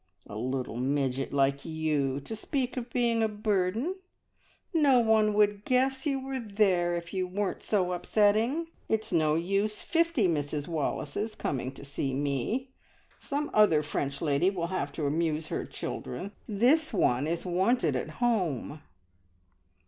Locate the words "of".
2.75-2.89